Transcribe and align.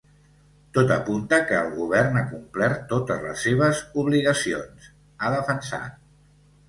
Tot 0.77 0.93
apunta 0.93 1.37
que 1.51 1.59
el 1.65 1.67
govern 1.81 2.17
ha 2.21 2.25
complert 2.31 2.81
totes 2.95 3.21
les 3.29 3.45
seves 3.49 3.83
obligacions, 4.05 4.89
ha 5.21 5.31
defensat. 5.37 6.01